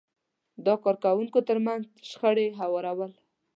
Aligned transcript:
د 0.65 0.67
کار 0.83 0.95
کوونکو 1.03 1.39
ترمنځ 1.47 1.83
شخړې 2.09 2.47
هوارول، 2.59 3.11